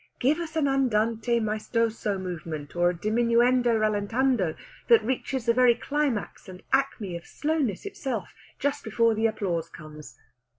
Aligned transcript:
Give 0.19 0.39
us 0.39 0.55
an 0.55 0.67
andante 0.67 1.39
maestoso 1.39 2.17
movement, 2.19 2.75
or 2.75 2.89
a 2.89 2.93
diminuendo 2.95 3.65
rallentando 3.77 4.55
that 4.87 5.03
reaches 5.05 5.45
the 5.45 5.53
very 5.53 5.75
climax 5.75 6.49
and 6.49 6.63
acme 6.73 7.15
of 7.15 7.27
slowness 7.27 7.85
itself 7.85 8.33
just 8.57 8.83
before 8.83 9.13
the 9.13 9.27
applause 9.27 9.69
comes! 9.69 10.17